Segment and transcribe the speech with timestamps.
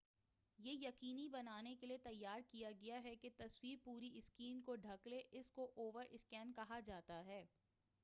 [0.59, 5.21] یہ یقینی بنانے کیلئے تیار کیا گیا ہے کہ تصویر پوری سکرین کو ڈھک لے
[5.31, 7.45] اسی کو اوور سکین کہا جاتا ہے